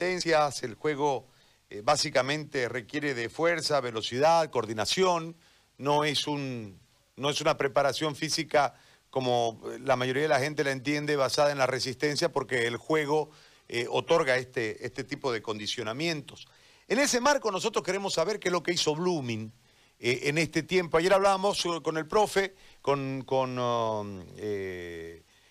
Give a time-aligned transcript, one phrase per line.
[0.00, 1.26] el juego
[1.68, 5.36] eh, básicamente requiere de fuerza, velocidad, coordinación,
[5.76, 6.80] no es, un,
[7.16, 8.74] no es una preparación física
[9.10, 13.30] como la mayoría de la gente la entiende basada en la resistencia porque el juego
[13.68, 16.48] eh, otorga este, este tipo de condicionamientos.
[16.88, 19.52] En ese marco nosotros queremos saber qué es lo que hizo Blooming
[19.98, 20.96] eh, en este tiempo.
[20.96, 24.24] Ayer hablábamos con el profe, con, con, um,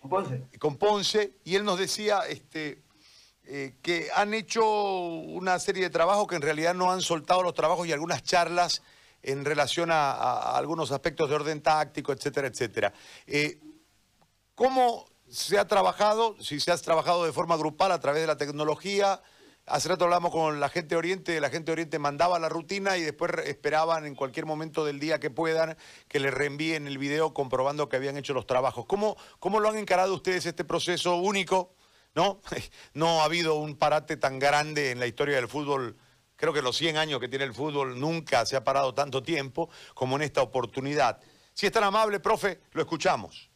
[0.09, 0.41] Ponce.
[0.57, 2.81] con Ponce, y él nos decía este,
[3.51, 7.55] eh, que han hecho una serie de trabajos que en realidad no han soltado los
[7.55, 8.83] trabajos y algunas charlas
[9.23, 12.93] en relación a, algunos aspectos de orden táctico, etcétera, etcétera.
[13.25, 13.59] Eh,
[14.53, 16.35] ¿Cómo se ha trabajado?
[16.39, 19.19] Si se ha trabajado de forma grupal a través de la tecnología.
[19.65, 22.97] Hace rato hablamos con la gente de Oriente, la gente de Oriente mandaba la rutina
[22.97, 25.75] y después esperaban en cualquier momento del día que puedan
[26.07, 28.85] que les reenvíen el video comprobando que habían hecho los trabajos.
[28.85, 31.73] ¿Cómo, cómo lo han encarado ustedes este proceso único?
[32.15, 32.41] ¿No?
[32.93, 35.95] No ha habido un parate tan grande en la historia del fútbol.
[36.35, 39.69] Creo que los 100 años que tiene el fútbol nunca se ha parado tanto tiempo
[39.93, 41.19] como en esta oportunidad.
[41.53, 43.51] Si es tan amable, profe, lo escuchamos.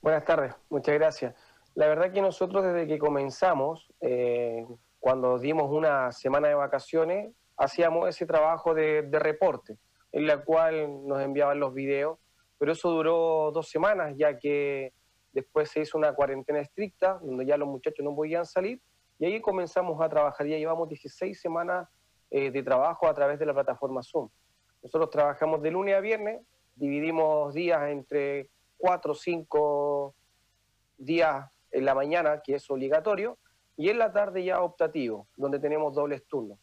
[0.00, 1.34] Buenas tardes, muchas gracias.
[1.74, 4.66] La verdad que nosotros desde que comenzamos, eh,
[4.98, 9.78] cuando dimos una semana de vacaciones, hacíamos ese trabajo de, de reporte,
[10.10, 12.18] en la cual nos enviaban los videos,
[12.58, 14.92] pero eso duró dos semanas, ya que
[15.32, 18.80] Después se hizo una cuarentena estricta, donde ya los muchachos no podían salir,
[19.18, 20.46] y ahí comenzamos a trabajar.
[20.46, 21.88] Ya llevamos 16 semanas
[22.30, 24.28] eh, de trabajo a través de la plataforma Zoom.
[24.82, 26.42] Nosotros trabajamos de lunes a viernes,
[26.74, 30.14] dividimos días entre 4 o 5
[30.98, 33.38] días en la mañana, que es obligatorio,
[33.76, 36.58] y en la tarde ya optativo, donde tenemos dobles turnos.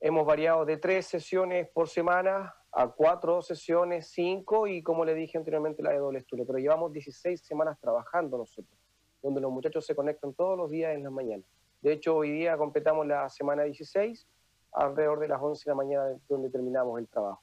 [0.00, 5.38] Hemos variado de tres sesiones por semana a cuatro sesiones, cinco y como le dije
[5.38, 8.78] anteriormente la de doble estudio, pero llevamos 16 semanas trabajando nosotros,
[9.22, 11.46] donde los muchachos se conectan todos los días en las mañanas.
[11.80, 14.28] De hecho, hoy día completamos la semana 16
[14.72, 17.42] alrededor de las 11 de la mañana donde terminamos el trabajo.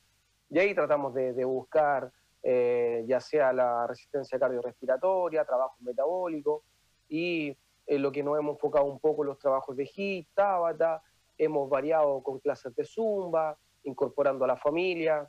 [0.51, 2.11] Y ahí tratamos de, buscar
[2.43, 6.63] eh, ya sea la resistencia cardiorrespiratoria, trabajo metabólico
[7.09, 7.57] y
[7.87, 11.01] en lo que nos hemos enfocado un poco los trabajos de HIT, Tabata,
[11.39, 15.27] hemos variado con clases de Zumba, incorporando a la familia,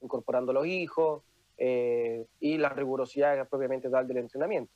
[0.00, 1.22] incorporando a los hijos
[1.56, 4.72] eh, y la rigurosidad propiamente tal del entrenamiento.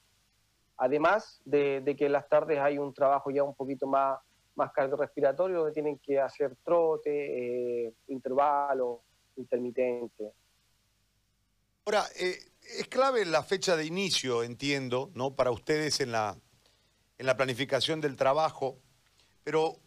[0.77, 4.19] Además de, que en las tardes hay un trabajo ya un poquito más,
[4.55, 9.01] más cardiorrespiratorio, donde tienen que hacer trote, eh, intervalos,
[9.37, 10.33] intermitente.
[11.85, 15.35] Ahora, eh, es clave la fecha de inicio, entiendo, ¿no?
[15.35, 16.37] Para ustedes en la,
[17.19, 18.79] en la planificación del trabajo,
[19.43, 19.81] pero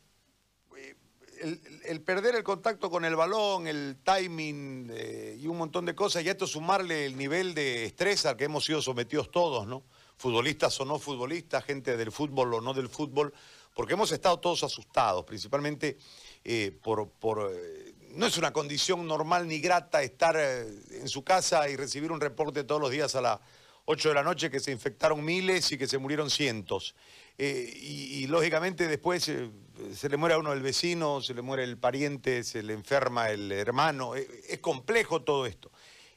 [1.41, 6.23] el, perder el contacto con el balón, el timing eh, y un montón de cosas,
[6.23, 9.83] y esto sumarle el nivel de estrés al que hemos sido sometidos todos, ¿no?
[10.17, 13.33] Futbolistas o no futbolistas, gente del fútbol o no del fútbol,
[13.73, 15.97] porque hemos estado todos asustados, principalmente
[16.43, 17.09] eh, por...
[17.09, 22.11] por eh, no es una condición normal ni grata estar en su casa y recibir
[22.11, 23.39] un reporte todos los días a las
[23.85, 26.95] 8 de la noche que se infectaron miles y que se murieron cientos.
[27.37, 29.49] Eh, y, lógicamente después eh,
[29.93, 33.29] se le muere a uno el vecino, se le muere el pariente, se le enferma
[33.29, 34.15] el hermano.
[34.15, 35.71] Eh, es complejo todo esto.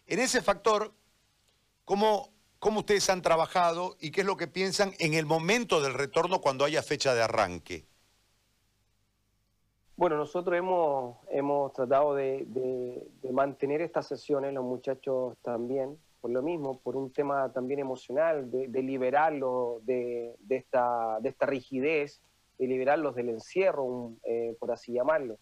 [0.07, 0.93] En ese factor,
[1.85, 5.95] ¿cómo, ¿cómo ustedes han trabajado y qué es lo que piensan en el momento del
[5.95, 7.87] retorno cuando haya fecha de arranque?
[9.97, 16.43] Bueno, nosotros hemos, hemos tratado de, de mantener estas sesiones, los muchachos también, por lo
[16.43, 22.23] mismo, por un tema también emocional, de, liberarlos de, esta, de esta rigidez,
[22.59, 25.37] de liberarlos del encierro, eh, por así llamarlo.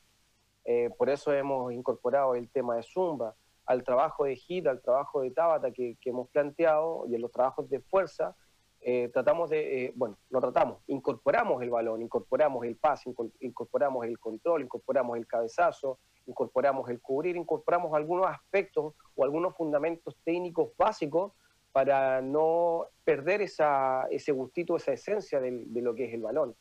[0.65, 5.21] Eh, por eso hemos incorporado el tema de Zumba, al trabajo de HIT, al trabajo
[5.21, 8.35] de Tabata que, hemos planteado y en los trabajos de fuerza,
[8.81, 14.63] eh, tratamos de, bueno, no tratamos, incorporamos el balón, incorporamos el pase, incorporamos el control,
[14.63, 21.33] incorporamos el cabezazo, incorporamos el cubrir, incorporamos algunos aspectos o algunos fundamentos técnicos básicos
[21.73, 26.55] para no perder esa, ese gustito, esa esencia de, lo que es el balón.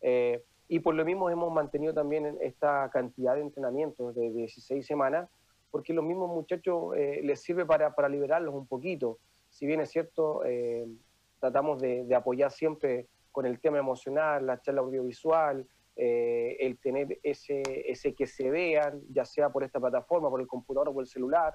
[0.00, 5.28] Eh, y por lo mismo hemos mantenido también esta cantidad de entrenamientos de 16 semanas,
[5.70, 9.18] porque los mismos muchachos eh, les sirve para, para, liberarlos un poquito.
[9.50, 10.86] Si bien es cierto, eh,
[11.40, 17.18] tratamos de, de, apoyar siempre con el tema emocional, la charla audiovisual, eh, el tener
[17.22, 21.04] ese, ese que se vean, ya sea por esta plataforma, por el computador o por
[21.04, 21.54] el celular,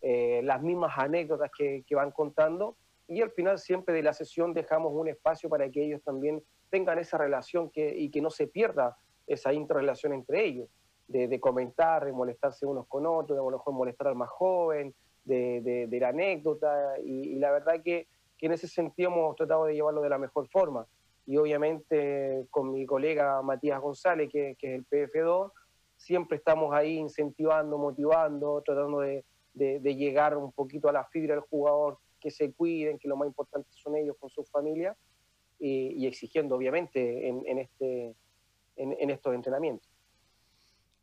[0.00, 2.76] eh, las mismas anécdotas que, van contando
[3.08, 6.98] y al final siempre de la sesión dejamos un espacio para que ellos también tengan
[6.98, 8.96] esa relación que, y que no se pierda
[9.26, 10.68] esa interrelación entre ellos,
[11.08, 14.94] de, comentar, de molestarse unos con otros, de a lo mejor molestar al más joven,
[15.24, 18.06] de, la anécdota y, la verdad que,
[18.36, 20.86] que, en ese sentido hemos tratado de llevarlo de la mejor forma.
[21.26, 25.50] Y obviamente con mi colega Matías González, que, que es el PF2,
[25.96, 29.24] siempre estamos ahí incentivando, motivando, tratando de,
[29.54, 33.28] de, llegar un poquito a la fibra del jugador, que se cuiden, que lo más
[33.28, 34.96] importante son ellos con su familia,
[35.58, 38.14] y, exigiendo obviamente en, este,
[38.76, 39.88] en, estos entrenamientos.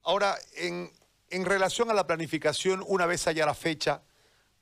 [0.04, 0.90] Ahora, en,
[1.30, 4.04] en relación a la planificación, una vez haya la fecha,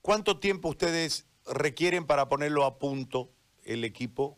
[0.01, 3.31] ¿cuánto tiempo ustedes requieren para ponerlo a punto
[3.63, 4.37] el equipo?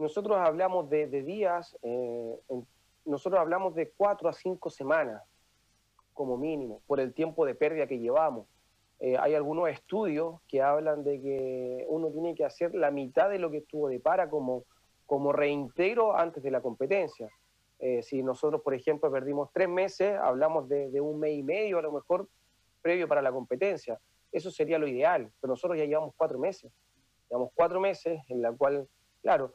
[0.00, 2.38] Nosotros hablamos de, de días, eh,
[3.04, 5.22] nosotros hablamos de cuatro a cinco semanas
[6.14, 8.46] como mínimo, por el tiempo de pérdida que llevamos.
[8.98, 13.38] Eh, hay algunos estudios que hablan de que uno tiene que hacer la mitad de
[13.38, 14.64] lo que estuvo de para como,
[15.04, 17.28] como reintegro antes de la competencia.
[17.78, 21.78] Eh, si nosotros, por ejemplo, perdimos tres meses, hablamos de, de, un mes y medio,
[21.78, 22.26] a lo mejor
[22.80, 24.00] previo para la competencia.
[24.32, 26.72] Eso sería lo ideal, pero nosotros ya llevamos cuatro meses.
[27.28, 28.88] Llevamos cuatro meses en la cual,
[29.20, 29.52] claro,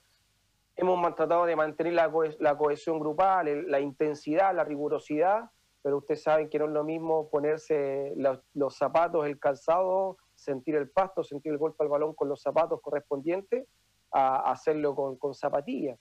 [0.75, 5.49] hemos tratado de mantener la, la cohesión grupal, la intensidad, la rigurosidad,
[5.81, 10.89] pero ustedes saben que no es lo mismo ponerse los, zapatos, el calzado, sentir el
[10.89, 13.67] pasto, sentir el golpe al balón con los zapatos correspondientes,
[14.11, 15.99] a, hacerlo con, zapatillas.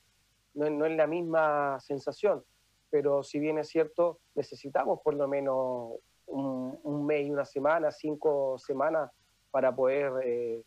[0.54, 2.42] No, no, es la misma sensación,
[2.88, 5.98] pero si bien es cierto, necesitamos por lo menos
[6.28, 9.10] un, mes y una semana, cinco semanas
[9.50, 10.62] para poder eh,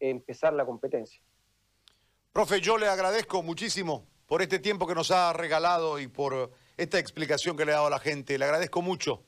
[0.00, 1.22] empezar la competencia.
[2.32, 6.98] Profe, yo le agradezco muchísimo por este tiempo que nos ha regalado y por esta
[6.98, 8.38] explicación que le ha dado a la gente.
[8.38, 9.22] Le agradezco mucho.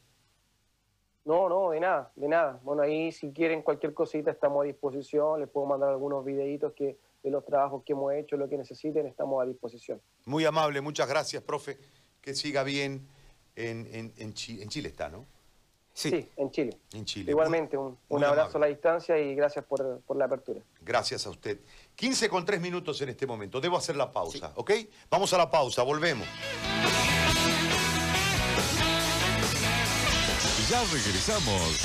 [1.27, 2.61] No, no, de nada, de nada.
[2.63, 6.99] Bueno, ahí si quieren cualquier cosita estamos a disposición, les puedo mandar algunos videitos que,
[7.23, 10.01] de los trabajos que hemos hecho, lo que necesiten, estamos a disposición.
[10.25, 11.79] Muy amable, muchas gracias, profe.
[12.23, 13.07] Que siga bien
[13.55, 15.27] en, en, Chile está, ¿no?
[15.95, 16.29] Sí.
[16.37, 16.77] en Chile.
[16.93, 17.31] En Chile.
[17.31, 20.61] Igualmente, un, abrazo a la distancia y gracias por, por, la apertura.
[20.81, 21.61] Gracias a usted.
[21.95, 23.61] 15 con 3 minutos en este momento.
[23.61, 24.73] Debo hacer la pausa, ¿ok?
[25.09, 26.27] Vamos a la pausa, volvemos.
[30.69, 31.79] Ya regresamos.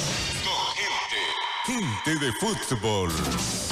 [1.66, 2.10] Gente.
[2.10, 3.69] Gente de fútbol.